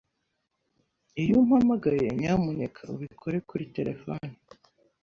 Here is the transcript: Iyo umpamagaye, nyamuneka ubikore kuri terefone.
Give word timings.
Iyo 1.21 1.33
umpamagaye, 1.41 2.07
nyamuneka 2.19 2.81
ubikore 2.93 3.37
kuri 3.49 3.63
terefone. 3.75 4.29